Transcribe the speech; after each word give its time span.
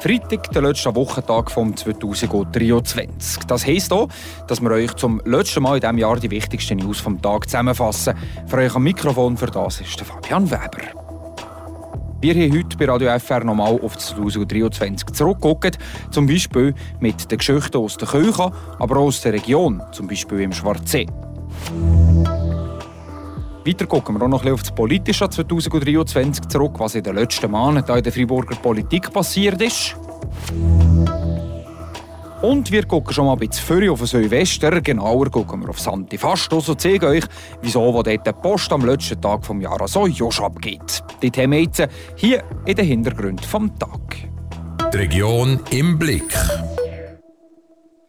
Freitag, 0.00 0.52
der 0.52 0.62
letzte 0.62 0.94
Wochentag 0.94 1.50
vom 1.50 1.76
2023. 1.76 3.44
Das 3.44 3.66
heisst 3.66 3.92
auch, 3.92 4.08
dass 4.46 4.60
wir 4.60 4.70
euch 4.70 4.94
zum 4.94 5.20
letzten 5.24 5.62
Mal 5.62 5.76
in 5.76 5.80
diesem 5.80 5.98
Jahr 5.98 6.20
die 6.20 6.30
wichtigsten 6.30 6.78
News 6.78 7.00
vom 7.00 7.20
Tag 7.20 7.48
zusammenfassen. 7.48 8.14
Für 8.46 8.58
euch 8.58 8.74
am 8.76 8.84
Mikrofon 8.84 9.36
für 9.36 9.46
das 9.46 9.80
ist 9.80 10.00
Fabian 10.00 10.48
Weber. 10.48 11.08
Wir 12.20 12.34
haben 12.34 12.56
heute 12.56 12.76
bei 12.76 12.84
Radio 12.84 13.18
FR 13.18 13.42
nochmal 13.42 13.78
auf 13.82 13.98
2023 13.98 15.10
zurückgeguckt, 15.10 15.78
zum 16.12 16.26
Beispiel 16.26 16.74
mit 17.00 17.30
den 17.30 17.38
Geschichten 17.38 17.78
aus 17.78 17.96
der 17.96 18.08
Küche, 18.08 18.52
aber 18.78 18.96
auch 18.96 19.06
aus 19.06 19.20
der 19.20 19.32
Region, 19.32 19.82
zum 19.92 20.06
Beispiel 20.06 20.40
im 20.40 20.52
Schwarzsee. 20.52 21.06
Weiter 23.68 23.86
gucken 23.86 24.16
wir 24.16 24.24
auch 24.24 24.28
noch 24.28 24.38
ein 24.38 24.44
bisschen 24.44 24.54
auf 24.54 24.62
das 24.62 24.72
Politische 24.72 25.28
2023 25.28 26.48
zurück, 26.48 26.76
was 26.78 26.94
in 26.94 27.02
den 27.02 27.16
letzten 27.16 27.50
Monaten 27.50 27.98
in 27.98 28.02
der 28.02 28.12
Freiburger 28.12 28.56
Politik 28.56 29.12
passiert 29.12 29.60
ist. 29.60 29.94
Und 32.40 32.72
wir 32.72 32.86
gucken 32.86 33.12
schon 33.12 33.26
mal 33.26 33.34
ein 33.34 33.38
bisschen 33.38 33.66
früher 33.66 33.92
auf 33.92 34.06
Silvester. 34.06 34.80
Genauer 34.80 35.28
gucken 35.28 35.60
wir 35.60 35.68
auf 35.68 35.80
Santifastos 35.80 36.70
und 36.70 36.80
zeigen 36.80 37.04
euch, 37.04 37.24
wieso 37.60 37.92
wo 37.92 38.02
dort 38.02 38.26
die 38.26 38.32
Post 38.32 38.72
am 38.72 38.86
letzten 38.86 39.20
Tag 39.20 39.42
des 39.42 39.62
Jahres 39.62 39.92
so 39.92 40.06
josch 40.06 40.40
abgeht. 40.40 41.02
Die 41.20 41.30
haben 41.30 41.52
wir 41.52 41.60
jetzt 41.60 41.86
hier 42.16 42.44
in 42.64 42.74
den 42.74 42.86
Hintergrund 42.86 43.44
vom 43.44 43.78
Tag. 43.78 44.16
Die 44.94 44.96
Region 44.96 45.60
im 45.70 45.98
Blick. 45.98 46.32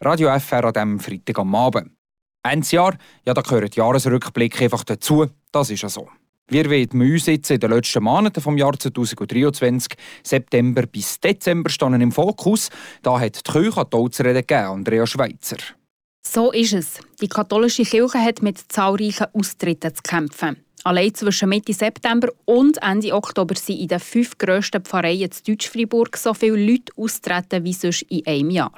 Radio 0.00 0.30
FR 0.38 0.64
an 0.64 0.72
diesem 0.72 1.00
Freitag 1.00 1.38
am 1.38 1.54
Abend. 1.54 1.99
Jahr, 2.70 2.96
ja, 3.26 3.34
da 3.34 3.42
gehört 3.42 3.76
Jahresrückblick 3.76 4.62
einfach 4.62 4.84
dazu. 4.84 5.26
Das 5.52 5.70
ist 5.70 5.82
ja 5.82 5.88
so. 5.88 6.08
Wir 6.48 6.68
werden 6.68 7.00
uns 7.00 7.26
jetzt 7.26 7.50
in 7.50 7.60
den 7.60 7.70
letzten 7.70 8.02
Monaten 8.02 8.40
vom 8.40 8.58
Jahr 8.58 8.76
2023, 8.76 9.96
September 10.24 10.82
bis 10.86 11.20
Dezember, 11.20 11.70
standen 11.70 12.00
im 12.00 12.10
Fokus. 12.10 12.70
Da 13.02 13.20
hat 13.20 13.46
die 13.46 13.52
Kirche 13.52 13.84
die 13.84 13.96
gegeben, 14.42 14.66
Andrea 14.66 15.06
Schweitzer. 15.06 15.58
So 16.22 16.50
ist 16.50 16.72
es. 16.72 16.98
Die 17.20 17.28
katholische 17.28 17.84
Kirche 17.84 18.18
hat 18.18 18.42
mit 18.42 18.58
zahlreichen 18.58 19.28
Austritten 19.32 19.94
zu 19.94 20.02
kämpfen. 20.02 20.56
Allein 20.82 21.14
zwischen 21.14 21.50
Mitte 21.50 21.72
September 21.72 22.28
und 22.46 22.82
Ende 22.82 23.14
Oktober 23.14 23.54
sind 23.54 23.78
in 23.78 23.88
den 23.88 24.00
fünf 24.00 24.36
grössten 24.38 24.82
Pfarreien 24.82 25.30
in 25.30 25.30
Deutsch-Fribourg 25.46 26.16
so 26.16 26.34
viele 26.34 26.56
Leute 26.56 26.92
austreten 26.96 27.64
wie 27.64 27.74
sonst 27.74 28.02
in 28.02 28.26
einem 28.26 28.50
Jahr. 28.50 28.72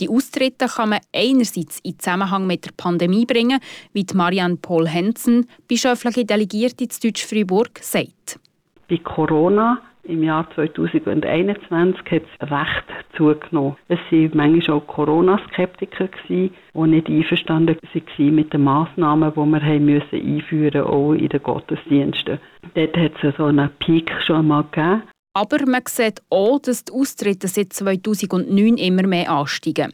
Die 0.00 0.08
Austritte 0.08 0.66
kann 0.66 0.90
man 0.90 1.00
einerseits 1.14 1.78
in 1.80 1.98
Zusammenhang 1.98 2.46
mit 2.46 2.64
der 2.64 2.72
Pandemie 2.76 3.26
bringen, 3.26 3.60
wie 3.92 4.06
Marianne 4.14 4.56
Paul 4.56 4.88
Hensen, 4.88 5.46
bischöfliche 5.68 6.24
Delegierte 6.24 6.88
zu 6.88 7.08
Deutsch-Fribourg, 7.08 7.78
sagt. 7.80 8.40
Bei 8.88 8.96
Corona 8.96 9.82
im 10.04 10.22
Jahr 10.22 10.48
2021 10.54 12.00
hat 12.10 12.22
es 12.22 12.50
recht 12.50 12.84
zugenommen. 13.16 13.76
Es 13.88 13.98
waren 14.10 14.30
manchmal 14.32 14.78
auch 14.78 14.86
Corona-Skeptiker, 14.86 16.08
die 16.28 16.50
nicht 16.74 17.08
einverstanden 17.08 17.76
waren 17.76 18.34
mit 18.34 18.52
den 18.52 18.64
Massnahmen, 18.64 19.32
die 19.32 19.36
wir 19.36 19.62
einführen 19.62 20.80
mussten, 20.80 20.80
auch 20.80 21.12
in 21.12 21.28
den 21.28 21.42
Gottesdiensten. 21.42 22.38
Dort 22.74 22.96
hat 22.96 23.12
es 23.22 23.36
so 23.36 23.44
einen 23.44 23.70
Peak 23.78 24.10
schon 24.26 24.36
einmal 24.36 24.64
gegeben. 24.64 25.02
Aber 25.32 25.64
man 25.64 25.82
sieht 25.88 26.22
auch, 26.28 26.58
dass 26.58 26.84
die 26.84 26.92
Austritte 26.92 27.46
seit 27.46 27.72
2009 27.72 28.76
immer 28.76 29.06
mehr 29.06 29.30
ansteigen. 29.30 29.92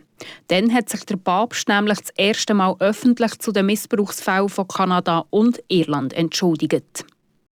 Dann 0.48 0.72
hat 0.72 0.88
sich 0.88 1.04
der 1.04 1.16
Papst 1.16 1.68
nämlich 1.68 1.98
das 1.98 2.10
erste 2.16 2.54
Mal 2.54 2.74
öffentlich 2.78 3.38
zu 3.38 3.52
den 3.52 3.66
Missbrauchsfällen 3.66 4.48
von 4.48 4.66
Kanada 4.66 5.26
und 5.30 5.62
Irland 5.68 6.14
entschuldigt. 6.14 7.04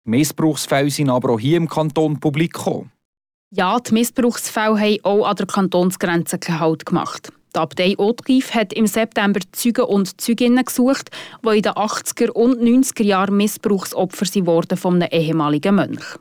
Missbrauchsfälle 0.05 0.91
sind 0.91 1.11
aber 1.11 1.33
auch 1.33 1.41
hier 1.41 1.59
im 1.59 1.69
Kanton 1.69 2.19
publik 2.19 2.55
gekommen. 2.55 2.93
Ja, 3.55 3.79
die 3.79 3.93
Missbrauchsfälle 3.93 4.81
haben 4.81 5.05
auch 5.05 5.27
an 5.27 5.37
der 5.37 5.47
Kantonsgrenze 5.47 6.39
Halt 6.59 6.87
gemacht. 6.87 7.33
Die 7.55 7.59
Abtei 7.59 7.95
Otgrief 7.99 8.55
hat 8.55 8.73
im 8.73 8.87
September 8.87 9.41
Züge 9.53 9.87
und 9.87 10.21
Züginnen 10.21 10.65
gesucht, 10.65 11.11
die 11.45 11.57
in 11.57 11.63
den 11.63 11.73
80er 11.73 12.31
und 12.31 12.61
90er 12.61 13.03
Jahren 13.03 13.37
Missbrauchsopfer 13.37 14.27
wurden 14.47 14.77
von 14.79 15.03
einem 15.03 15.09
ehemaligen 15.11 15.75
Mönch. 15.75 16.19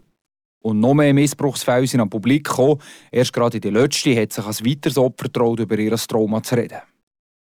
Und 0.66 0.80
noch 0.80 0.96
mehr 0.96 1.14
Missbrauchsfälle 1.14 1.86
sind 1.86 2.00
am 2.00 2.10
Publikum 2.10 2.56
gekommen. 2.56 2.82
Erst 3.12 3.32
gerade 3.34 3.58
in 3.58 3.62
die 3.62 3.70
letzte 3.70 4.20
hat 4.20 4.34
sich 4.34 4.44
ein 4.44 4.66
weiteres 4.66 4.98
Opfer 4.98 5.26
getraut, 5.26 5.60
über 5.60 5.78
ihr 5.78 5.96
Trauma 5.96 6.42
zu 6.42 6.56
reden. 6.56 6.80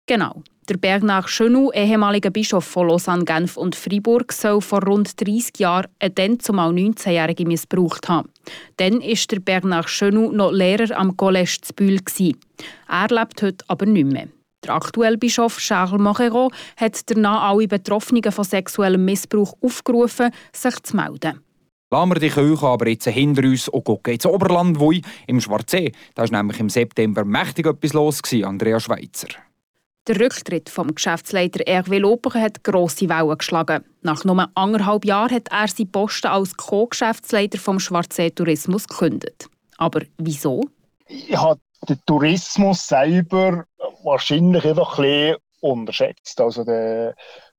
Genau. 0.06 0.42
Der 0.68 0.76
Bernard 0.76 1.26
Chenou, 1.26 1.72
ehemaliger 1.72 2.28
Bischof 2.28 2.66
von 2.66 2.88
Lausanne, 2.88 3.24
Genf 3.24 3.56
und 3.56 3.74
Fribourg, 3.74 4.30
soll 4.34 4.60
vor 4.60 4.84
rund 4.84 5.18
30 5.18 5.58
Jahren 5.58 5.86
einen 5.98 6.14
dann 6.14 6.40
zumal 6.40 6.72
19-Jährigen 6.72 7.48
missbraucht 7.48 8.06
haben. 8.06 8.28
Dann 8.76 9.00
war 9.00 9.26
der 9.30 9.40
Bernard 9.40 9.88
Chenou 9.88 10.30
noch 10.30 10.52
Lehrer 10.52 10.94
am 10.94 11.12
Collège 11.12 11.62
zu 11.62 11.72
Bühl. 11.72 12.00
Er 12.86 13.08
lebt 13.08 13.40
heute 13.40 13.64
aber 13.68 13.86
nicht 13.86 14.12
mehr. 14.12 14.28
Der 14.62 14.74
aktuelle 14.74 15.16
Bischof 15.16 15.56
Charles 15.56 15.98
Moreau 15.98 16.50
hat 16.76 17.10
danach 17.10 17.50
alle 17.50 17.66
Betroffenen 17.66 18.30
von 18.30 18.44
sexuellem 18.44 19.06
Missbrauch 19.06 19.54
aufgerufen, 19.62 20.30
sich 20.52 20.82
zu 20.82 20.96
melden. 20.96 21.40
Lassen 21.90 22.10
wir 22.10 22.18
die 22.18 22.30
Kirche 22.30 22.66
aber 22.66 22.88
jetzt 22.88 23.06
hinter 23.06 23.44
uns 23.44 23.68
und 23.68 23.84
gucken 23.84 24.14
ins 24.14 24.26
Oberland, 24.26 24.80
wo 24.80 24.92
im 24.92 25.40
Schwarzsee. 25.40 25.92
Da 26.16 26.22
war 26.22 26.30
nämlich 26.30 26.58
im 26.58 26.68
September 26.68 27.24
mächtig 27.24 27.66
etwas 27.66 27.92
los, 27.92 28.20
Andrea 28.42 28.80
Schweitzer. 28.80 29.28
Der 30.08 30.20
Rücktritt 30.20 30.68
vom 30.68 30.94
Geschäftsleiter 30.94 31.64
Hervé 31.64 31.98
Loper 31.98 32.40
hat 32.40 32.64
grosse 32.64 33.08
Wellen 33.08 33.38
geschlagen. 33.38 33.84
Nach 34.02 34.24
nur 34.24 34.48
anderthalb 34.54 35.04
Jahren 35.04 35.34
hat 35.34 35.48
er 35.50 35.68
seinen 35.68 35.90
Posten 35.90 36.28
als 36.28 36.56
Co-Geschäftsleiter 36.56 37.58
vom 37.58 37.78
Schwarzsee 37.78 38.30
Tourismus 38.30 38.86
gekündigt. 38.88 39.48
Aber 39.78 40.02
wieso? 40.18 40.62
Ich 41.08 41.36
habe 41.36 41.60
den 41.88 42.00
Tourismus 42.06 42.86
selber 42.86 43.64
wahrscheinlich 44.02 44.64
einfach 44.64 44.98
ein 44.98 45.02
bisschen 45.02 45.36
unterschätzt. 45.60 46.40
Also 46.40 46.64
der 46.64 47.14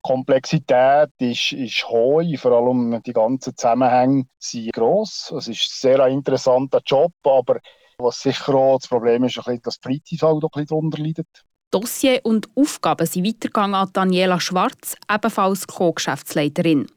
Komplexität 0.07 1.09
ist, 1.19 1.51
ist 1.51 1.85
hoch, 1.90 2.23
vor 2.38 2.51
allem 2.53 3.01
die 3.06 3.12
ganzen 3.12 3.57
Zusammenhänge 3.57 4.23
sind 4.40 4.72
gross. 4.72 5.34
Es 5.38 5.50
ist 5.50 5.62
ein 5.63 5.95
sehr 5.97 6.07
interessanter 6.07 6.79
Job, 6.85 7.12
aber 7.23 7.59
was 7.97 8.22
sicher 8.22 8.56
auch 8.56 8.78
das 8.78 8.88
Problem 8.88 9.25
ist, 9.25 9.38
ist 9.38 9.66
dass 9.66 9.79
die 9.79 10.00
Freizeit 10.09 10.23
auch 10.23 10.35
ein 10.35 10.40
bisschen 10.40 10.68
darunter 10.68 10.97
leidet. 11.00 11.28
Dossier 11.72 12.22
und 12.23 12.47
Aufgaben 12.56 13.06
sind 13.06 13.28
weitergegangen 13.28 13.75
an 13.75 13.90
Daniela 13.91 14.40
Schwarz, 14.40 14.95
ebenfalls 15.13 15.68
Co-Geschäftsleiterin. 15.68 16.88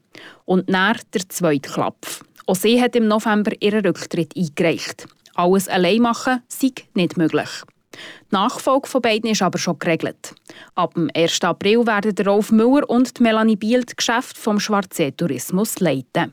Und 0.44 0.68
nach 0.68 1.02
der 1.12 1.28
zweite 1.28 1.68
Klapf. 1.68 2.22
Auch 2.46 2.54
sie 2.54 2.80
hat 2.80 2.94
im 2.94 3.08
November 3.08 3.50
ihren 3.60 3.84
Rücktritt 3.84 4.36
eingereicht. 4.36 5.08
Alles 5.34 5.68
allein 5.68 6.02
machen 6.02 6.42
sei 6.46 6.72
nicht 6.94 7.16
möglich. 7.16 7.48
Die 7.92 8.34
Nachfolge 8.34 8.88
von 8.88 9.02
beiden 9.02 9.30
ist 9.30 9.42
aber 9.42 9.58
schon 9.58 9.78
geregelt. 9.78 10.34
Ab 10.74 10.94
dem 10.94 11.10
1. 11.14 11.42
April 11.42 11.86
werden 11.86 12.26
Rolf 12.26 12.52
Müller 12.52 12.88
und 12.88 13.20
Melanie 13.20 13.56
Biel 13.56 13.84
das 13.84 13.96
Geschäft 13.96 14.38
vom 14.38 14.60
Schwarzsee 14.60 15.10
Tourismus 15.10 15.80
leiten. 15.80 16.32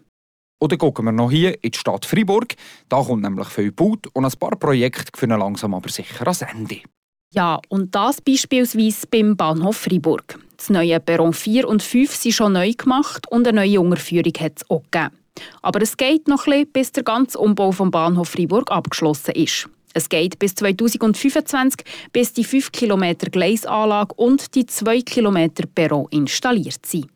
Oder 0.59 0.77
gucken 0.77 1.05
wir 1.05 1.11
noch 1.11 1.29
hier 1.29 1.63
in 1.63 1.71
die 1.71 1.77
Stadt 1.77 2.05
Freiburg. 2.05 2.55
Da 2.89 3.01
kommt 3.01 3.21
nämlich 3.23 3.47
viel 3.47 3.71
Baut 3.71 4.07
und 4.13 4.25
ein 4.25 4.31
paar 4.39 4.55
Projekte 4.55 5.11
gewinnen 5.11 5.39
langsam 5.39 5.73
aber 5.73 5.89
sicher 5.89 6.21
ans 6.21 6.41
Ende. 6.41 6.81
Ja, 7.33 7.59
und 7.69 7.93
das 7.93 8.21
beispielsweise 8.21 9.05
beim 9.07 9.35
Bahnhof 9.35 9.77
Freiburg. 9.77 10.39
Das 10.55 10.69
neue 10.69 10.99
Perron 10.99 11.33
4 11.33 11.67
und 11.67 11.83
5 11.83 12.15
sind 12.15 12.31
schon 12.31 12.53
neu 12.53 12.71
gemacht 12.71 13.27
und 13.29 13.47
eine 13.47 13.61
neue 13.61 13.81
Unterführung 13.81 14.33
hat 14.39 14.53
es 14.57 14.69
auch 14.69 14.83
gegeben. 14.89 15.15
Aber 15.61 15.81
es 15.81 15.97
geht 15.97 16.27
noch 16.27 16.47
ein 16.47 16.51
bisschen, 16.51 16.71
bis 16.71 16.91
der 16.93 17.03
ganze 17.03 17.37
Umbau 17.37 17.71
vom 17.71 17.91
Bahnhof 17.91 18.29
Freiburg 18.29 18.71
abgeschlossen 18.71 19.35
ist. 19.35 19.69
Es 19.93 20.09
geht 20.09 20.39
bis 20.39 20.55
2025, 20.55 21.85
bis 22.11 22.33
die 22.33 22.43
5 22.43 22.71
km 22.71 23.15
Gleisanlage 23.31 24.13
und 24.15 24.53
die 24.55 24.65
2 24.65 25.01
km 25.01 25.49
Perron 25.73 26.07
installiert 26.11 26.85
sind. 26.85 27.07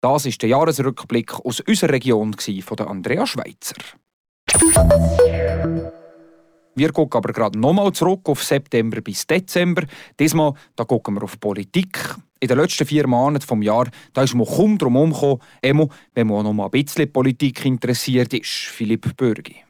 Das 0.00 0.26
ist 0.26 0.42
der 0.42 0.50
Jahresrückblick 0.50 1.34
aus 1.44 1.60
unserer 1.60 1.92
Region 1.92 2.34
von 2.34 2.78
Andrea 2.80 3.26
Schweitzer. 3.26 3.76
Wir 6.76 6.92
gucken 6.92 7.16
aber 7.16 7.32
gerade 7.32 7.58
nochmal 7.58 7.90
zurück 7.92 8.28
auf 8.28 8.44
September 8.44 9.00
bis 9.00 9.26
Dezember. 9.26 9.84
Diesmal 10.20 10.52
da 10.76 10.84
gucken 10.84 11.14
wir 11.14 11.22
auf 11.22 11.40
Politik. 11.40 11.98
In 12.38 12.48
den 12.48 12.58
letzten 12.58 12.86
vier 12.86 13.06
Monaten 13.08 13.46
des 13.46 13.66
Jahres 13.66 13.90
da 14.12 14.22
ist 14.22 14.34
man 14.34 14.46
kaum 14.46 14.76
darum 14.76 15.14
herum, 15.62 15.90
wenn 16.14 16.26
man 16.26 16.44
noch 16.44 16.52
mal 16.52 16.66
ein 16.66 16.70
bisschen 16.70 17.10
Politik 17.10 17.64
interessiert 17.64 18.34
ist. 18.34 18.46
Philipp 18.46 19.16
Bürgi. 19.16 19.65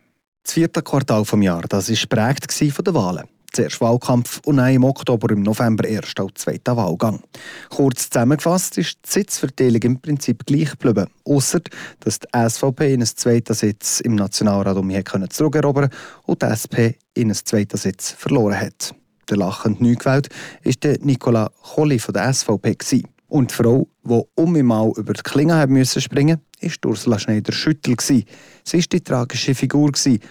Das 0.46 0.52
vierte 0.52 0.81
Quartal 0.81 1.25
des 1.25 1.43
Jahres 1.43 1.69
das 1.69 1.90
war 1.90 1.96
geprägt 1.96 2.52
von 2.52 2.84
den 2.84 2.94
Wahlen. 2.94 3.25
Zuerst 3.50 3.81
Wahlkampf 3.81 4.40
und 4.44 4.58
dann 4.58 4.72
im 4.72 4.84
Oktober 4.84 5.32
im 5.32 5.43
November 5.43 5.88
erst 5.88 6.20
auch 6.20 6.31
zweiter 6.31 6.76
Wahlgang. 6.76 7.20
Kurz 7.69 8.10
zusammengefasst 8.10 8.78
ist 8.78 8.96
die 9.04 9.10
Sitzverteilung 9.10 9.82
im 9.82 10.00
Prinzip 10.00 10.46
gleich 10.46 10.70
geblieben, 10.70 11.08
außer 11.25 11.62
dass 11.98 12.20
die 12.20 12.28
SVP 12.32 12.94
in 12.94 13.00
einen 13.00 13.06
zweiten 13.06 13.54
Sitz 13.54 13.98
im 13.98 14.14
Nationalrat 14.14 14.76
um 14.76 14.93
zurückerobern 15.31 15.90
und 16.26 16.43
die 16.43 16.46
SP 16.46 16.94
in 17.14 17.25
einen 17.25 17.34
zweiten 17.34 17.76
Sitz 17.76 18.12
verloren 18.12 18.60
hat. 18.60 18.94
Der 19.28 19.38
lachend 19.38 19.81
neu 19.81 19.96
gewählt 19.96 20.28
war 20.62 20.92
Nicola 21.00 21.50
Colli 21.60 21.99
von 21.99 22.14
der 22.14 22.32
SVP. 22.32 22.76
Gewesen. 22.76 23.15
Und 23.28 23.50
die 23.50 23.55
Frau, 23.55 23.88
die 24.05 24.23
einmal 24.37 24.93
über 24.96 25.12
die 25.12 25.23
Klinge 25.23 25.67
musste 25.67 26.00
springen 26.00 26.40
musste, 26.62 26.78
war 26.84 26.90
Ursula 26.90 27.19
Schneider-Schüttel. 27.19 27.96
Sie 28.00 28.25
war 28.73 28.81
die 28.81 29.00
tragische 29.00 29.55
Figur 29.55 29.90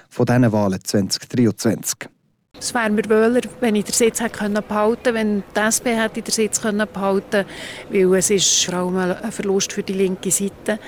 von 0.10 0.26
diesen 0.26 0.52
Wahlen 0.52 0.80
2023. 0.84 2.10
Es 2.58 2.74
wäre 2.74 2.90
mir 2.90 3.04
wohler, 3.10 3.42
wenn 3.60 3.76
ich 3.76 3.84
den 3.84 3.94
Sitz 3.94 4.22
hätte 4.22 4.62
behalten 4.62 5.04
können, 5.04 5.16
wenn 5.16 5.44
die 5.56 5.60
SP 5.60 5.92
hätte 5.92 6.22
den 6.22 6.32
Sitz 6.32 6.62
behalten 6.62 7.46
weil 7.90 8.16
es 8.16 8.30
ist 8.30 8.66
vor 8.66 8.76
allem 8.76 8.98
ein 8.98 9.32
Verlust 9.32 9.74
für 9.74 9.84
die 9.84 9.94
linke 9.94 10.32
Seite. 10.32 10.80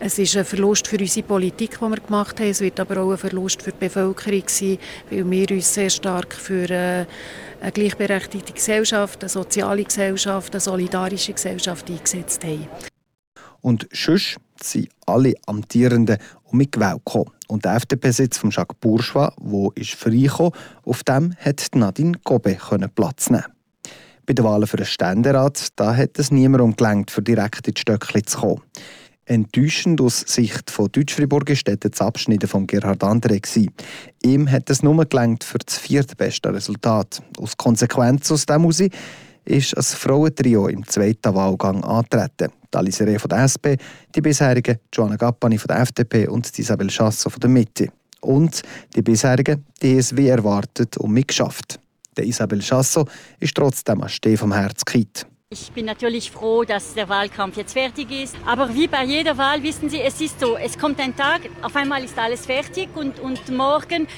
Es 0.00 0.18
ist 0.18 0.36
ein 0.36 0.44
Verlust 0.44 0.88
für 0.88 0.98
unsere 0.98 1.26
Politik, 1.26 1.78
die 1.78 1.88
wir 1.88 1.96
gemacht 1.96 2.40
haben. 2.40 2.50
Es 2.50 2.60
wird 2.60 2.80
aber 2.80 3.00
auch 3.00 3.12
ein 3.12 3.18
Verlust 3.18 3.62
für 3.62 3.70
die 3.70 3.78
Bevölkerung 3.78 4.42
sein, 4.46 4.78
weil 5.10 5.30
wir 5.30 5.50
uns 5.52 5.72
sehr 5.72 5.90
stark 5.90 6.34
für 6.34 6.68
äh, 6.68 7.06
eine 7.62 7.72
gleichberechtigte 7.72 8.52
Gesellschaft, 8.52 9.22
eine 9.22 9.28
soziale 9.28 9.84
Gesellschaft, 9.84 10.52
eine 10.52 10.60
solidarische 10.60 11.32
Gesellschaft 11.32 11.88
eingesetzt 11.88 12.44
haben. 12.44 12.66
Und 13.60 13.88
sonst 13.92 14.36
sind 14.60 14.88
alle 15.06 15.34
Amtierenden 15.46 16.18
um 16.44 16.58
mich 16.58 16.72
gewählt 16.72 17.02
gekommen. 17.04 17.30
Und 17.46 17.64
der 17.64 17.76
FDP-Sitz 17.76 18.38
von 18.38 18.50
Jacques 18.50 18.76
Bourgeois, 18.80 19.32
wo 19.36 19.70
ist 19.70 19.94
freigekommen, 19.94 20.52
auf 20.84 21.04
dem 21.04 21.34
hat 21.36 21.68
Nadine 21.74 22.18
Gobe 22.24 22.58
Platz 22.94 23.30
nehmen. 23.30 23.44
Bei 24.26 24.32
den 24.32 24.44
Wahlen 24.44 24.66
für 24.66 24.76
den 24.76 24.86
Ständerat 24.86 25.68
da 25.76 25.94
hat 25.94 26.18
es 26.18 26.30
niemand 26.30 26.62
umgelenkt, 26.62 27.10
für 27.10 27.22
direkt 27.22 27.68
in 27.68 27.74
die 27.74 27.80
Stöckli 27.80 28.22
zu 28.22 28.38
kommen. 28.38 28.62
Enttäuschend 29.32 29.98
aus 30.02 30.20
Sicht 30.20 30.70
von 30.70 30.92
Deutsch-Fribourg 30.92 31.48
ist 31.48 31.66
das 31.66 32.00
Abschneiden 32.02 32.46
von 32.46 32.66
Gerhard 32.66 33.02
André. 33.02 33.40
Ihm 34.22 34.50
hat 34.50 34.68
es 34.68 34.82
nur 34.82 35.06
gelangt 35.06 35.42
für 35.42 35.56
das 35.56 35.78
viertbeste 35.78 36.52
Resultat. 36.52 37.22
Aus 37.38 37.56
Konsequenz 37.56 38.30
aus 38.30 38.44
dem 38.44 38.60
heraus 38.60 38.82
ist 39.46 39.74
ein 39.74 39.82
Frauentrio 39.82 40.68
im 40.68 40.86
zweiten 40.86 41.34
Wahlgang 41.34 41.82
antreten. 41.82 42.52
Alice 42.74 43.00
Reh 43.00 43.18
von 43.18 43.30
der 43.30 43.44
SP, 43.48 43.80
die 44.14 44.20
bisherigen 44.20 44.76
Joanna 44.92 45.16
Gappani 45.16 45.56
von 45.56 45.68
der 45.68 45.80
FDP 45.80 46.28
und 46.28 46.58
Isabel 46.58 46.88
Chasso 46.88 47.30
von 47.30 47.40
der 47.40 47.48
Mitte. 47.48 47.88
Und 48.20 48.60
die 48.94 49.00
bisherigen, 49.00 49.64
die 49.80 49.96
es 49.96 50.14
wie 50.14 50.28
erwartet 50.28 50.98
und 50.98 51.10
mitgeschafft. 51.10 51.80
Der 52.18 52.26
Isabel 52.26 52.60
Chasso 52.60 53.06
ist 53.40 53.54
trotzdem 53.54 54.02
ein 54.02 54.10
Steh 54.10 54.36
vom 54.36 54.52
Herz 54.52 54.84
gekippt. 54.84 55.26
Ich 55.52 55.70
bin 55.72 55.84
natürlich 55.84 56.30
froh, 56.30 56.64
dass 56.64 56.94
der 56.94 57.10
Wahlkampf 57.10 57.58
jetzt 57.58 57.74
fertig 57.74 58.10
ist. 58.10 58.34
Aber 58.46 58.74
wie 58.74 58.86
bei 58.86 59.04
jeder 59.04 59.36
Wahl, 59.36 59.62
wissen 59.62 59.90
Sie, 59.90 60.00
es 60.00 60.18
ist 60.18 60.40
so, 60.40 60.56
es 60.56 60.78
kommt 60.78 60.98
ein 60.98 61.14
Tag, 61.14 61.42
auf 61.60 61.76
einmal 61.76 62.02
ist 62.02 62.18
alles 62.18 62.46
fertig 62.46 62.88
und, 62.94 63.20
und 63.20 63.50
morgen 63.50 64.08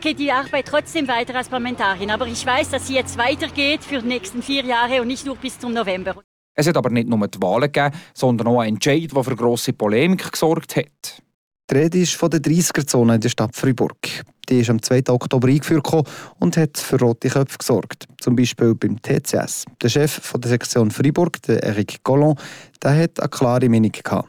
geht 0.00 0.20
die 0.20 0.30
Arbeit 0.30 0.68
trotzdem 0.68 1.08
weiter 1.08 1.34
als 1.34 1.48
Parlamentarin. 1.48 2.12
Aber 2.12 2.28
ich 2.28 2.46
weiß, 2.46 2.70
dass 2.70 2.86
sie 2.86 2.94
jetzt 2.94 3.18
weitergeht 3.18 3.82
für 3.82 4.02
die 4.02 4.06
nächsten 4.06 4.40
vier 4.40 4.64
Jahre 4.64 5.00
und 5.00 5.08
nicht 5.08 5.26
nur 5.26 5.34
bis 5.34 5.58
zum 5.58 5.72
November. 5.72 6.14
Es 6.54 6.68
hat 6.68 6.76
aber 6.76 6.90
nicht 6.90 7.08
nur 7.08 7.26
die 7.26 7.42
Wahlen 7.42 7.72
gegeben, 7.72 7.96
sondern 8.14 8.46
auch 8.46 8.60
einen 8.60 8.76
Entscheid, 8.76 9.10
der 9.12 9.24
für 9.24 9.34
grosse 9.34 9.72
Polemik 9.72 10.30
gesorgt 10.30 10.76
hat. 10.76 11.23
Die 11.70 11.76
Rede 11.76 11.98
ist 11.98 12.14
von 12.14 12.28
der 12.28 12.40
30er-Zone 12.40 13.14
in 13.14 13.20
der 13.22 13.30
Stadt 13.30 13.56
Freiburg. 13.56 13.96
Die 14.50 14.60
ist 14.60 14.68
am 14.68 14.82
2. 14.82 15.04
Oktober 15.08 15.48
eingeführt 15.48 15.88
und 16.38 16.58
hat 16.58 16.76
für 16.76 17.00
rote 17.00 17.30
Köpfe 17.30 17.56
gesorgt. 17.56 18.04
Zum 18.18 18.36
Beispiel 18.36 18.74
beim 18.74 19.00
TCS. 19.00 19.64
Der 19.82 19.88
Chef 19.88 20.12
von 20.12 20.42
der 20.42 20.50
Sektion 20.50 20.90
Freiburg, 20.90 21.40
der 21.48 21.64
Eric 21.64 22.02
Collon, 22.02 22.36
der 22.82 23.04
hat 23.04 23.18
eine 23.18 23.30
klare 23.30 23.70
Meinung 23.70 23.92
gehabt. 23.92 24.28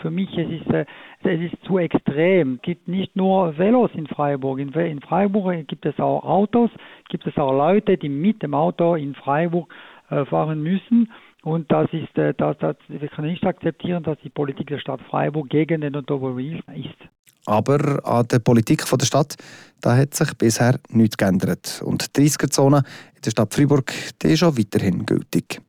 Für 0.00 0.10
mich 0.10 0.36
es 0.36 0.50
ist 0.50 0.66
es 0.66 0.86
es 1.24 1.52
ist 1.52 1.64
zu 1.64 1.78
extrem. 1.78 2.54
Es 2.56 2.62
gibt 2.62 2.88
nicht 2.88 3.14
nur 3.14 3.56
Velos 3.56 3.92
in 3.94 4.08
Freiburg. 4.08 4.58
In, 4.58 4.72
in 4.72 5.00
Freiburg 5.00 5.68
gibt 5.68 5.86
es 5.86 5.96
auch 6.00 6.24
Autos, 6.24 6.70
gibt 7.08 7.24
es 7.28 7.36
auch 7.36 7.52
Leute, 7.52 7.96
die 7.96 8.08
mit 8.08 8.42
dem 8.42 8.54
Auto 8.54 8.96
in 8.96 9.14
Freiburg 9.14 9.72
äh, 10.10 10.24
fahren 10.24 10.60
müssen. 10.64 11.12
Und 11.42 11.70
das 11.72 11.88
ist, 11.92 12.16
äh, 12.16 12.34
das, 12.34 12.56
das, 12.58 12.76
wir 12.88 13.08
können 13.08 13.30
nicht 13.30 13.44
akzeptieren, 13.44 14.02
dass 14.04 14.18
die 14.22 14.30
Politik 14.30 14.68
der 14.68 14.78
Stadt 14.78 15.00
Freiburg 15.10 15.50
gegen 15.50 15.80
den 15.80 15.94
Automobil 15.96 16.62
ist. 16.74 17.08
Aber 17.46 18.00
an 18.04 18.28
der 18.28 18.38
Politik 18.38 18.84
der 18.88 19.04
Stadt 19.04 19.36
da 19.80 19.96
hat 19.96 20.14
sich 20.14 20.32
bisher 20.34 20.78
nichts 20.90 21.16
geändert. 21.16 21.82
Und 21.84 22.16
die 22.16 22.28
30er-Zone 22.28 22.84
in 23.16 23.22
der 23.22 23.30
Stadt 23.32 23.52
Freiburg 23.52 23.92
die 24.22 24.28
ist 24.28 24.44
auch 24.44 24.56
weiterhin 24.56 25.04
gültig. 25.04 25.60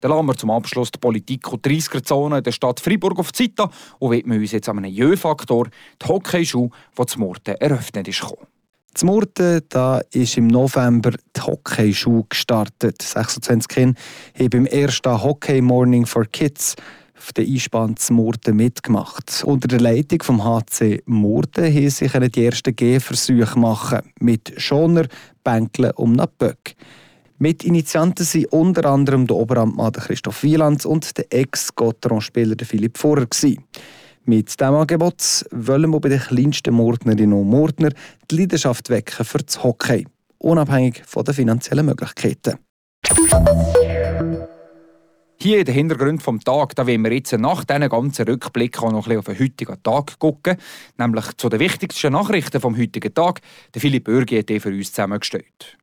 Dann 0.00 0.10
lassen 0.10 0.26
wir 0.26 0.34
zum 0.34 0.50
Abschluss 0.50 0.90
die 0.90 0.98
Politik 0.98 1.52
und 1.52 1.64
die 1.64 1.78
30er-Zone 1.78 2.38
in 2.38 2.42
der 2.42 2.50
Stadt 2.50 2.80
Freiburg 2.80 3.20
auf 3.20 3.30
die 3.30 3.44
Seite 3.44 3.72
und 4.00 4.10
widmen 4.10 4.40
uns 4.40 4.50
jetzt 4.50 4.68
an 4.68 4.78
einen 4.78 4.92
Jö-Faktor, 4.92 5.68
die 6.02 6.08
Hockeyschule, 6.08 6.70
die 6.98 7.06
zum 7.06 7.20
Murten 7.22 7.54
eröffnet 7.54 8.08
ist. 8.08 8.26
Zum 8.94 9.08
Murten 9.08 9.62
da 9.70 10.02
ist 10.12 10.36
im 10.36 10.48
November 10.48 11.12
die 11.34 11.40
Hockeyschule 11.40 12.24
gestartet. 12.28 13.00
26 13.00 13.68
Kinder 13.68 14.00
haben 14.38 14.50
beim 14.50 14.66
ersten 14.66 15.22
Hockey 15.22 15.62
Morning 15.62 16.04
for 16.04 16.26
Kids 16.26 16.76
auf 17.16 17.32
den 17.32 17.50
Einspann 17.50 17.96
zu 17.96 18.12
Murten 18.12 18.54
mitgemacht. 18.54 19.44
Unter 19.46 19.68
der 19.68 19.80
Leitung 19.80 20.22
vom 20.22 20.44
HC 20.44 21.02
Murten 21.06 21.72
haben 21.72 21.88
sich 21.90 22.12
die 22.12 22.44
ersten 22.44 22.76
Gehversuche 22.76 23.58
machen 23.58 24.12
mit 24.20 24.52
Schoner, 24.58 25.06
Bänkeln 25.42 25.92
und 25.92 26.20
einem 26.20 26.30
Böck. 26.36 26.74
Mit-Initianten 27.38 28.26
sind 28.26 28.52
unter 28.52 28.84
anderem 28.90 29.26
der 29.26 29.36
Oberamtmann 29.36 29.92
Christoph 29.92 30.42
Wieland 30.42 30.84
und 30.84 31.16
der 31.16 31.32
Ex-Gotteron-Spieler 31.32 32.56
Philipp 32.62 32.98
Vorer. 32.98 33.26
Mit 34.24 34.60
diesem 34.60 34.74
Angebot 34.74 35.44
wollen 35.50 35.90
wir 35.90 36.00
bei 36.00 36.10
den 36.10 36.20
kleinsten 36.20 36.74
Mordnerinnen 36.74 37.32
und 37.32 37.48
Mordner 37.48 37.90
die 38.30 38.36
Leidenschaft 38.36 38.88
wecken 38.88 39.24
für 39.24 39.38
das 39.38 39.64
Hockey, 39.64 40.06
unabhängig 40.38 41.02
von 41.04 41.24
den 41.24 41.34
finanziellen 41.34 41.86
Möglichkeiten. 41.86 42.58
Hier 45.40 45.58
in 45.58 45.64
den 45.64 45.74
Hintergrund 45.74 46.22
vom 46.22 46.38
Tag, 46.38 46.76
da 46.76 46.86
wollen 46.86 47.02
wir 47.02 47.12
jetzt 47.12 47.32
nach 47.32 47.64
diesen 47.64 47.88
ganzen 47.88 48.28
Rückblick 48.28 48.80
auch 48.80 48.92
noch 48.92 49.08
ein 49.08 49.18
auf 49.18 49.24
den 49.24 49.40
heutigen 49.40 49.82
Tag 49.82 50.16
gucken, 50.20 50.56
nämlich 50.98 51.36
zu 51.36 51.48
den 51.48 51.58
wichtigsten 51.58 52.12
Nachrichten 52.12 52.60
vom 52.60 52.78
heutigen 52.78 53.12
Tag. 53.12 53.40
Der 53.74 53.80
Philipp 53.80 54.04
Bürgi 54.04 54.38
hat 54.38 54.50
die 54.50 54.60
für 54.60 54.68
uns 54.68 54.92
zusammengestellt. 54.92 55.78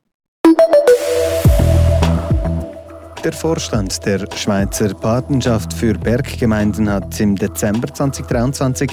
Der 3.24 3.34
Vorstand 3.34 4.06
der 4.06 4.26
Schweizer 4.34 4.94
Patenschaft 4.94 5.74
für 5.74 5.92
Berggemeinden 5.92 6.88
hat 6.88 7.20
im 7.20 7.36
Dezember 7.36 7.92
2023 7.92 8.90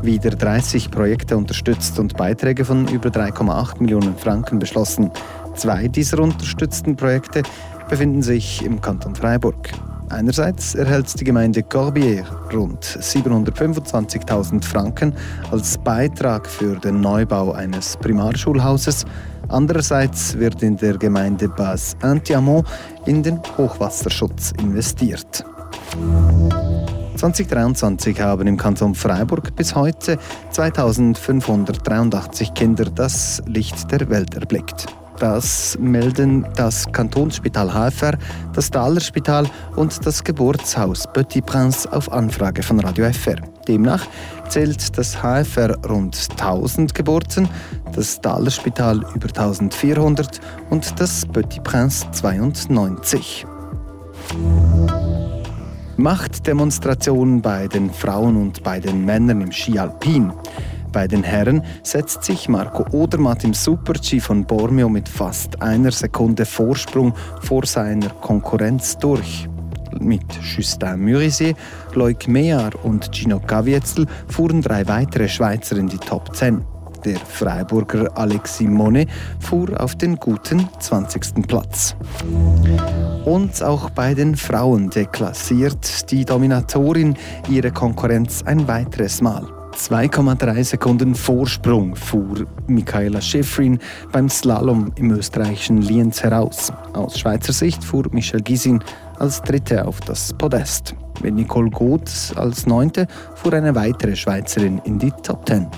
wieder 0.00 0.30
30 0.30 0.90
Projekte 0.90 1.36
unterstützt 1.36 1.98
und 1.98 2.16
Beiträge 2.16 2.64
von 2.64 2.88
über 2.88 3.10
3,8 3.10 3.82
Millionen 3.82 4.16
Franken 4.16 4.58
beschlossen. 4.58 5.10
Zwei 5.56 5.88
dieser 5.88 6.20
unterstützten 6.20 6.96
Projekte 6.96 7.42
befinden 7.90 8.22
sich 8.22 8.64
im 8.64 8.80
Kanton 8.80 9.14
Freiburg. 9.14 9.70
Einerseits 10.08 10.74
erhält 10.74 11.18
die 11.18 11.24
Gemeinde 11.24 11.62
Corbière 11.62 12.24
rund 12.52 12.84
725.000 12.84 14.64
Franken 14.64 15.12
als 15.50 15.76
Beitrag 15.78 16.46
für 16.46 16.76
den 16.76 17.00
Neubau 17.00 17.52
eines 17.52 17.96
Primarschulhauses. 17.96 19.04
Andererseits 19.48 20.38
wird 20.38 20.62
in 20.62 20.76
der 20.76 20.96
Gemeinde 20.96 21.48
Bas 21.48 21.96
Antiamont 22.02 22.66
in 23.04 23.22
den 23.22 23.40
Hochwasserschutz 23.56 24.52
investiert. 24.58 25.44
2023 27.16 28.20
haben 28.20 28.46
im 28.46 28.56
Kanton 28.56 28.94
Freiburg 28.94 29.56
bis 29.56 29.74
heute 29.74 30.18
2583 30.50 32.54
Kinder 32.54 32.84
das 32.84 33.42
Licht 33.46 33.90
der 33.90 34.08
Welt 34.10 34.34
erblickt. 34.34 34.86
Das 35.18 35.78
melden 35.80 36.46
das 36.56 36.90
Kantonsspital 36.92 37.70
HFR, 37.70 38.18
das 38.52 38.70
Thalerspital 38.70 39.46
und 39.76 40.04
das 40.04 40.22
Geburtshaus 40.22 41.06
Petit 41.12 41.46
Prince 41.46 41.90
auf 41.90 42.12
Anfrage 42.12 42.62
von 42.62 42.80
Radio 42.80 43.10
FR. 43.10 43.36
Demnach 43.66 44.06
zählt 44.48 44.96
das 44.98 45.16
HFR 45.22 45.76
rund 45.88 46.16
1000 46.32 46.94
Geburten, 46.94 47.48
das 47.94 48.20
Thalerspital 48.20 48.98
über 49.14 49.28
1400 49.28 50.40
und 50.68 51.00
das 51.00 51.24
Petit 51.24 51.64
Prince 51.64 52.06
92. 52.12 53.46
Machtdemonstrationen 55.96 57.40
bei 57.40 57.68
den 57.68 57.90
Frauen 57.90 58.36
und 58.36 58.62
bei 58.62 58.80
den 58.80 59.04
Männern 59.06 59.40
im 59.40 59.50
Ski 59.50 59.78
Alpin. 59.78 60.30
Bei 60.96 61.06
den 61.06 61.24
Herren 61.24 61.62
setzt 61.82 62.24
sich 62.24 62.48
Marco 62.48 62.86
Odermatt 62.90 63.44
im 63.44 63.52
Super-G 63.52 64.18
von 64.18 64.46
Bormio 64.46 64.88
mit 64.88 65.06
fast 65.10 65.60
einer 65.60 65.92
Sekunde 65.92 66.46
Vorsprung 66.46 67.12
vor 67.42 67.66
seiner 67.66 68.08
Konkurrenz 68.08 68.96
durch. 68.96 69.46
Mit 70.00 70.24
Justin 70.40 71.04
Murisier, 71.04 71.54
Loic 71.92 72.26
Meyer 72.28 72.70
und 72.82 73.14
Gino 73.14 73.40
Caviezel 73.40 74.06
fuhren 74.28 74.62
drei 74.62 74.88
weitere 74.88 75.28
Schweizer 75.28 75.76
in 75.76 75.86
die 75.88 75.98
Top 75.98 76.34
10. 76.34 76.64
Der 77.04 77.18
Freiburger 77.18 78.16
Alexis 78.16 78.66
Monet 78.66 79.10
fuhr 79.38 79.78
auf 79.78 79.96
den 79.96 80.16
guten 80.16 80.66
20. 80.80 81.46
Platz. 81.46 81.94
Und 83.26 83.62
auch 83.62 83.90
bei 83.90 84.14
den 84.14 84.34
Frauen 84.34 84.88
deklassiert 84.88 86.10
die 86.10 86.24
Dominatorin 86.24 87.16
ihre 87.50 87.70
Konkurrenz 87.70 88.42
ein 88.44 88.66
weiteres 88.66 89.20
Mal. 89.20 89.46
2,3 89.76 90.64
Sekunden 90.64 91.14
Vorsprung 91.14 91.94
fuhr 91.94 92.46
Michaela 92.66 93.20
Schifrin 93.20 93.78
beim 94.10 94.28
Slalom 94.28 94.90
im 94.96 95.10
österreichischen 95.10 95.82
Lienz 95.82 96.22
heraus. 96.22 96.72
Aus 96.94 97.18
Schweizer 97.18 97.52
Sicht 97.52 97.84
fuhr 97.84 98.04
Michel 98.10 98.40
Gisin 98.40 98.82
als 99.18 99.42
Dritte 99.42 99.86
auf 99.86 100.00
das 100.00 100.32
Podest. 100.32 100.94
Mit 101.22 101.34
Nicole 101.34 101.70
Goth 101.70 102.32
als 102.36 102.66
Neunte 102.66 103.06
fuhr 103.34 103.52
eine 103.52 103.74
weitere 103.74 104.16
Schweizerin 104.16 104.80
in 104.84 104.98
die 104.98 105.12
Top 105.22 105.46
10. 105.46 105.68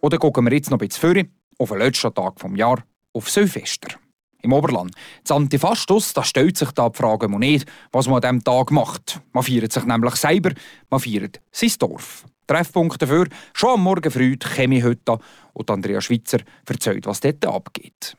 Oder 0.00 0.18
gucken 0.18 0.44
wir 0.44 0.52
jetzt 0.52 0.70
noch 0.70 0.78
ein 0.78 0.88
bisschen 0.88 1.14
vor. 1.14 1.24
auf 1.58 1.68
den 1.70 1.78
letzten 1.78 2.14
Tag 2.14 2.36
des 2.36 2.50
Jahres, 2.56 2.82
auf 3.12 3.28
Silvester. 3.28 4.01
Im 4.42 4.52
Oberland. 4.52 4.92
Das 5.24 5.36
Antifastus, 5.36 6.12
da 6.12 6.24
stellt 6.24 6.56
sich 6.58 6.70
da 6.72 6.88
die 6.88 6.96
Frage 6.96 7.28
nicht, 7.38 7.66
was 7.92 8.08
man 8.08 8.16
an 8.16 8.20
diesem 8.22 8.44
Tag 8.44 8.70
macht. 8.72 9.20
Man 9.32 9.44
feiert 9.44 9.72
sich 9.72 9.84
nämlich 9.84 10.16
selber, 10.16 10.50
man 10.90 11.00
feiert 11.00 11.40
sein 11.52 11.72
Dorf. 11.78 12.24
Treffpunkt 12.46 13.00
dafür, 13.00 13.28
schon 13.54 13.70
am 13.70 13.82
Morgen 13.84 14.10
früh 14.10 14.36
die 14.36 14.46
Chemiehütte 14.46 15.18
und 15.52 15.70
Andrea 15.70 16.00
Schweitzer 16.00 16.40
erzählt, 16.66 17.06
was 17.06 17.20
dort 17.20 17.46
abgeht. 17.46 18.16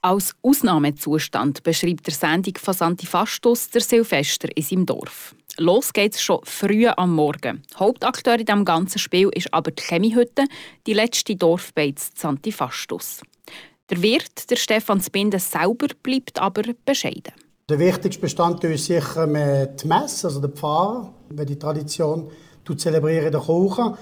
Als 0.00 0.34
Ausnahmezustand 0.42 1.62
beschreibt 1.62 2.06
der 2.06 2.14
Sendung 2.14 2.54
von 2.56 2.74
Santifastus 2.74 3.70
der 3.70 3.80
Silvester 3.80 4.48
in 4.56 4.62
seinem 4.62 4.86
Dorf. 4.86 5.34
Los 5.58 5.92
geht's 5.92 6.22
schon 6.22 6.40
früh 6.44 6.86
am 6.86 7.14
Morgen. 7.14 7.62
Hauptakteur 7.76 8.38
in 8.38 8.44
diesem 8.44 8.64
ganzen 8.64 8.98
Spiel 8.98 9.30
ist 9.34 9.52
aber 9.52 9.70
die 9.70 9.82
Chemiehütte, 9.82 10.44
die 10.86 10.92
letzte 10.92 11.34
Dorfbeiz 11.34 12.12
Santifastus. 12.14 13.22
Der 13.88 14.02
Wirt, 14.02 14.50
der 14.50 14.56
Stefan 14.56 15.00
Spinde 15.00 15.38
selber, 15.38 15.86
bleibt 16.02 16.40
aber 16.40 16.62
bescheiden. 16.84 17.32
Der 17.68 17.78
wichtigste 17.78 18.20
Bestandteil 18.20 18.72
ist 18.72 18.86
sicher 18.86 19.26
die 19.28 19.86
Messe, 19.86 20.26
also 20.26 20.40
der 20.40 20.50
Pfarrer, 20.50 21.12
weil 21.30 21.46
die 21.46 21.58
Tradition 21.58 22.28
zelebrieren 22.76 23.30
der 23.30 23.40
Kirche. 23.40 23.96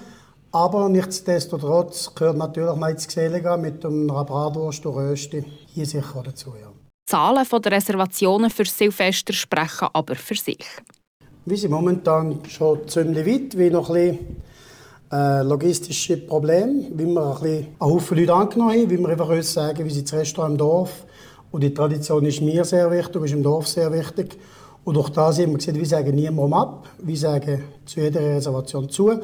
Aber 0.53 0.89
nichtsdestotrotz 0.89 2.15
gehört 2.15 2.39
natürlich 2.39 2.77
mal 2.77 2.93
ins 2.93 3.07
Gesellige 3.07 3.57
mit 3.59 3.85
einer 3.85 4.25
Bratwurst 4.25 4.87
und 4.87 4.95
Rösti 4.95 5.45
hier 5.67 5.85
sicher 5.85 6.23
dazu. 6.25 6.55
Ja. 6.59 6.69
Die 6.69 7.11
Zahlen 7.11 7.47
der 7.63 7.73
Reservationen 7.73 8.49
für 8.49 8.65
Silvester 8.65 9.35
sprechen 9.35 9.89
aber 9.93 10.15
für 10.15 10.37
sich. 10.37 10.65
Wir 11.45 11.59
sind 11.59 11.73
momentan 11.73 12.41
schon 12.49 12.89
ziemlich 12.89 13.27
weit, 13.27 13.59
wie 13.59 13.69
noch 13.69 13.91
ein 13.91 14.17
bisschen 14.17 14.43
äh, 15.15 15.43
logistische 15.43 16.17
Probleme, 16.17 16.87
wie 16.93 17.07
wir 17.07 17.25
ein 17.25 17.35
bisschen 17.35 17.67
einen 17.79 17.93
Haufen 17.93 18.19
Leute 18.19 18.35
angenommen 18.35 18.73
haben, 18.73 18.91
wie 18.91 18.99
wir 18.99 19.09
einfach 19.09 19.43
sagen, 19.43 19.85
wir 19.85 19.91
sind 19.93 20.11
das 20.11 20.19
Restaurant 20.19 20.53
im 20.53 20.59
Dorf 20.59 21.07
und 21.53 21.63
die 21.63 21.73
Tradition 21.73 22.27
ist 22.27 22.41
mir 22.41 22.65
sehr 22.65 22.91
wichtig, 22.91 23.23
ist 23.23 23.33
im 23.33 23.43
Dorf 23.43 23.69
sehr 23.69 23.93
wichtig. 23.93 24.37
Und 24.83 24.95
durch 24.95 25.11
das 25.11 25.39
haben 25.39 25.53
wir 25.53 25.59
gesagt, 25.59 25.79
wir 25.79 25.87
sagen 25.87 26.15
niemandem 26.17 26.53
ab, 26.55 26.89
wir 26.99 27.17
sagen 27.17 27.63
zu 27.87 28.01
jeder 28.01 28.21
Reservation 28.21 28.89
zu 28.89 29.21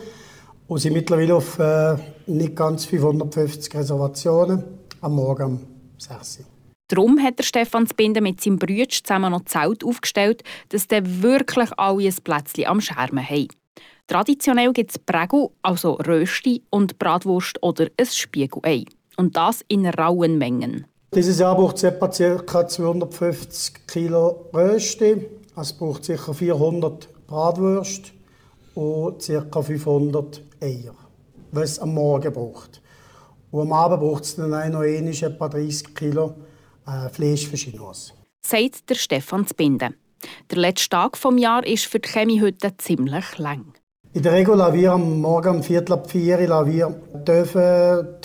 und 0.68 0.78
sind 0.78 0.92
mittlerweile 0.92 1.35
auf 1.35 1.59
äh, 1.59 1.97
nicht 2.26 2.54
ganz 2.54 2.85
550 2.85 3.75
Reservationen 3.75 4.62
am 5.00 5.16
Morgen 5.16 5.44
um 5.44 5.61
6 5.99 6.38
Uhr. 6.38 6.44
Darum 6.87 7.20
hat 7.20 7.38
der 7.38 7.44
Stefan 7.44 7.87
Zbinden 7.87 8.23
mit 8.23 8.40
seinem 8.40 8.59
Bruder 8.59 8.88
zusammen 8.88 9.32
noch 9.32 9.44
Zelt 9.44 9.85
aufgestellt, 9.85 10.44
dass 10.68 10.87
dann 10.87 11.23
wirklich 11.23 11.70
alle 11.76 12.04
ein 12.04 12.14
Plätzchen 12.23 12.66
am 12.66 12.80
Schermen 12.80 13.28
haben. 13.28 13.49
Traditionell 14.11 14.73
gibt 14.73 14.90
es 14.90 14.99
Prägu, 14.99 15.50
also 15.62 15.93
Rösti 15.93 16.64
und 16.71 16.99
Bratwurst 16.99 17.62
oder 17.62 17.87
ein 17.97 18.07
Spiegelei. 18.07 18.85
Und 19.17 19.37
das 19.37 19.64
in 19.69 19.87
rauen 19.87 20.37
Mengen. 20.37 20.85
Dieses 21.14 21.38
Jahr 21.38 21.55
braucht 21.55 21.76
es 21.76 21.85
etwa 21.85 22.09
ca. 22.09 22.67
250 22.67 23.87
Kilo 23.87 24.50
Rösti. 24.52 25.29
Es 25.57 25.73
braucht 25.73 26.09
ca. 26.09 26.33
400 26.33 27.09
Bratwurst 27.29 28.12
und 28.75 29.25
ca. 29.25 29.62
500 29.62 30.43
Eier, 30.61 30.97
was 31.52 31.71
es 31.71 31.79
am 31.79 31.95
Morgen 31.95 32.33
braucht. 32.33 32.83
Und 33.52 33.61
am 33.61 33.73
Abend 33.73 34.00
braucht 34.00 34.25
es 34.25 34.35
dann 34.35 34.50
noch 34.73 34.83
etwa 34.83 35.49
30 35.49 35.95
Kilo 35.95 36.35
äh, 36.85 37.09
Fleisch 37.11 37.47
für 37.47 37.55
Chinos. 37.55 38.12
Sagt 38.40 38.90
der 38.90 38.97
Stefan 38.97 39.47
Zbinden. 39.47 39.95
Der 40.50 40.59
letzte 40.59 40.88
Tag 40.88 41.12
des 41.12 41.40
Jahres 41.40 41.71
ist 41.71 41.87
für 41.87 42.00
die 42.00 42.09
Chemiehütte 42.09 42.76
ziemlich 42.76 43.38
lang. 43.38 43.73
In 44.12 44.25
der 44.25 44.33
Regel 44.33 44.57
lassen 44.57 44.75
wir 44.75 44.93
am 44.93 45.21
Morgen 45.21 45.57
um 45.57 45.62
Viertel 45.62 45.93
ab 45.93 46.11
vier 46.11 46.40
wir 46.40 46.97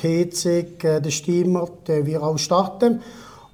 Heizung, 0.02 0.66
äh, 0.82 1.00
den 1.00 1.12
Steamer, 1.12 1.68
den 1.88 2.08
wir 2.08 2.24
auch 2.24 2.40
starten. 2.40 3.04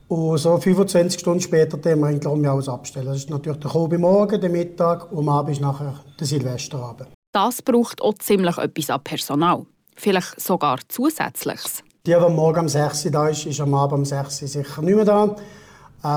Und 0.07 0.37
so 0.37 0.57
25 0.57 1.19
Stunden 1.19 1.41
später 1.41 1.75
den 1.75 1.99
wir 1.99 2.07
eigentlich 2.07 2.31
um 2.31 2.45
alles 2.45 2.69
abstellen. 2.69 3.07
Das 3.07 3.17
ist 3.17 3.29
natürlich 3.29 3.59
der 3.59 3.69
Kobe 3.69 3.97
morgen, 3.97 4.39
der 4.39 4.49
Mittag 4.49 5.11
und 5.11 5.27
am 5.27 5.29
Abend 5.29 5.57
ist 5.57 5.61
nachher 5.61 5.95
der 6.17 6.25
Silvesterabend. 6.25 7.09
Das 7.33 7.61
braucht 7.61 8.01
auch 8.01 8.13
ziemlich 8.19 8.57
etwas 8.57 8.89
an 8.89 9.03
Personal. 9.03 9.65
Vielleicht 9.97 10.39
sogar 10.39 10.79
Zusätzliches. 10.87 11.83
Die, 12.05 12.11
die 12.11 12.15
am 12.15 12.33
Morgen 12.33 12.61
um 12.61 12.69
6 12.69 13.07
Uhr 13.07 13.11
da 13.11 13.27
ist, 13.27 13.45
ist 13.45 13.59
am 13.59 13.73
Abend 13.73 13.99
um 13.99 14.05
6 14.05 14.41
Uhr 14.41 14.47
sicher 14.47 14.81
nicht 14.81 14.95
mehr 14.95 15.03
da. 15.03 15.35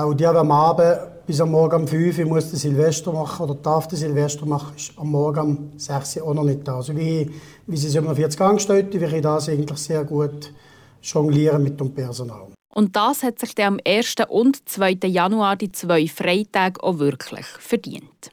Und 0.05 0.17
die, 0.17 0.23
die 0.23 0.25
am 0.27 0.51
Abend 0.51 0.97
bis 1.25 1.41
am 1.41 1.51
Morgen 1.51 1.81
um 1.81 1.87
5 1.87 2.19
Uhr 2.19 2.25
muss 2.25 2.51
Silvester 2.51 3.11
machen 3.11 3.43
oder 3.43 3.55
darf 3.55 3.87
der 3.87 3.97
Silvester 3.97 4.45
machen, 4.45 4.75
ist 4.75 4.93
am 4.97 5.11
Morgen 5.11 5.39
um 5.39 5.71
6 5.77 6.17
Uhr 6.17 6.27
auch 6.27 6.33
noch 6.33 6.43
nicht 6.43 6.67
da. 6.67 6.77
Also 6.77 6.95
wie, 6.95 7.29
wie 7.65 7.77
sie 7.77 7.89
47 7.89 8.39
Angestellte, 8.41 8.99
wie 8.99 9.15
ich 9.15 9.21
das 9.21 9.49
eigentlich 9.49 9.77
sehr 9.79 10.03
gut 10.03 10.53
jonglieren 11.01 11.63
mit 11.63 11.79
dem 11.79 11.93
Personal. 11.93 12.47
Und 12.73 12.95
das 12.95 13.23
hat 13.23 13.39
sich 13.39 13.55
dann 13.55 13.75
am 13.75 13.79
1. 13.87 14.15
und 14.27 14.67
2. 14.67 14.97
Januar 15.05 15.55
die 15.55 15.71
zwei 15.71 16.07
Freitage 16.07 16.83
auch 16.83 16.99
wirklich 16.99 17.45
verdient. 17.45 18.31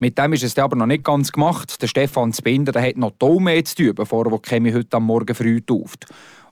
Mit 0.00 0.16
dem 0.16 0.32
ist 0.32 0.44
es 0.44 0.56
aber 0.58 0.76
noch 0.76 0.86
nicht 0.86 1.02
ganz 1.02 1.32
gemacht. 1.32 1.82
Der 1.82 1.88
Stefan 1.88 2.32
Zbinder 2.32 2.70
der 2.70 2.82
hat 2.82 2.96
noch 2.96 3.10
Daumen 3.12 3.64
zu 3.64 3.74
tun, 3.74 3.94
bevor 3.96 4.30
er 4.30 4.38
Chemie 4.38 4.72
heute 4.72 4.96
am 4.96 5.04
Morgen 5.04 5.34
früh 5.34 5.60
tauft. 5.60 6.06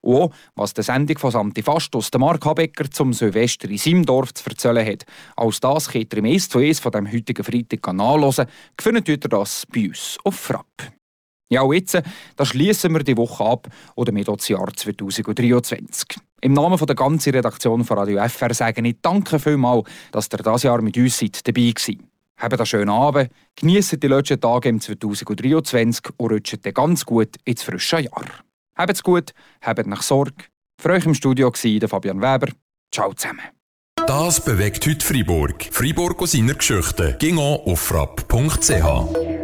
Und 0.07 0.33
was 0.55 0.73
die 0.73 0.83
Sendung 0.83 1.19
von 1.19 1.33
Santifastus 1.33 2.13
der 2.13 2.21
Mark 2.21 2.45
Habecker 2.47 2.89
zum 2.89 3.13
Silvester 3.13 3.69
in 3.69 3.77
seinem 3.77 4.07
Dorf 4.07 4.33
zu 4.35 4.49
erzählen 4.49 4.87
hat, 4.87 5.05
als 5.35 5.59
das 5.59 5.89
könnt 5.89 6.13
ihr 6.13 6.19
im 6.21 6.27
1 6.27 6.49
zu 6.49 6.61
1 6.61 6.79
von 6.79 6.93
dem 6.93 7.13
heutigen 7.13 7.43
Freitag 7.43 7.93
nachhören. 7.93 8.47
Tut 8.77 9.09
ihr 9.09 9.19
das 9.19 9.67
bei 9.67 9.89
uns 9.89 10.17
auf 10.23 10.37
Frapp. 10.37 10.93
Ja, 11.49 11.63
und 11.63 11.75
jetzt 11.75 12.01
da 12.37 12.47
schließen 12.47 12.93
wir 12.93 13.03
die 13.03 13.17
Woche 13.17 13.45
ab 13.45 13.69
oder 13.97 14.13
mit 14.13 14.29
das 14.29 14.47
Jahr 14.47 14.69
2023. 14.73 16.21
Im 16.41 16.53
Namen 16.53 16.79
der 16.79 16.95
ganzen 16.95 17.33
Redaktion 17.33 17.85
von 17.85 17.99
Radio 17.99 18.23
FR 18.29 18.55
sage 18.55 18.87
ich 18.87 18.97
danke 19.03 19.41
vielmals, 19.41 19.89
dass 20.13 20.29
ihr 20.33 20.39
das 20.39 20.63
Jahr 20.63 20.83
mit 20.83 20.97
uns 20.97 21.19
seid 21.19 21.47
dabei 21.49 21.73
seid. 21.77 21.99
Habt 22.37 22.55
einen 22.55 22.67
schönen 22.67 22.91
Abend, 22.91 23.31
genießt 23.57 24.01
die 24.01 24.07
letzten 24.07 24.41
Tage 24.41 24.69
im 24.69 24.81
2023 24.81 26.11
und 26.17 26.31
rutscht 26.31 26.75
ganz 26.75 27.05
gut 27.05 27.31
ins 27.45 27.65
frische 27.65 28.01
Jahr. 28.01 28.46
Habt's 28.77 29.03
gut, 29.03 29.33
habt 29.63 29.87
nach 29.87 30.03
Sorge. 30.03 30.45
Für 30.81 30.91
euch 30.91 31.07
im 31.07 31.15
Studio 31.15 31.51
war 31.53 31.89
Fabian 31.89 32.21
Weber. 32.21 32.49
Ciao 32.93 33.13
zusammen. 33.13 33.41
Das 34.07 34.45
bewegt 34.45 34.87
heute 34.87 35.05
Freiburg. 35.05 35.69
Freiburg 35.73 36.23
aus 36.23 36.33
seiner 36.33 36.55
Geschichte. 36.55 37.17
Ging 37.19 37.39
auf 37.39 37.81
frapp.ch. 37.81 39.36